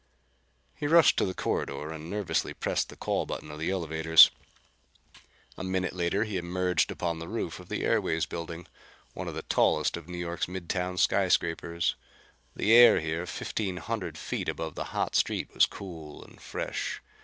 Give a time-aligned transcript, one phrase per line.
[0.73, 4.31] He rushed to the corridor and nervously pressed the call button of the elevators.
[5.59, 8.65] A minute later he emerged upon the roof of the Airways building,
[9.13, 11.95] one of the tallest of New York's mid town sky scrapers.
[12.55, 16.99] The air here, fifteen hundred feet above the hot street, was cool and fresh.